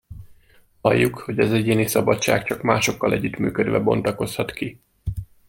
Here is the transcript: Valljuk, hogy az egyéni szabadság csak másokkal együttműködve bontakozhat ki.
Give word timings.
Valljuk, 0.81 1.19
hogy 1.19 1.39
az 1.39 1.51
egyéni 1.51 1.87
szabadság 1.87 2.43
csak 2.43 2.61
másokkal 2.61 3.13
együttműködve 3.13 3.79
bontakozhat 3.79 4.51
ki. 4.51 4.81